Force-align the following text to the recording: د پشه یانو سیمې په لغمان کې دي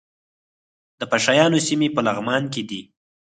د 0.99 1.01
پشه 1.11 1.33
یانو 1.39 1.59
سیمې 1.67 1.87
په 1.95 2.01
لغمان 2.07 2.43
کې 2.53 2.61
دي 2.69 2.81